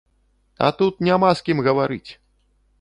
А 0.65 0.69
тут 0.79 1.05
няма 1.09 1.29
з 1.41 1.45
кім 1.51 1.63
гаварыць! 1.71 2.05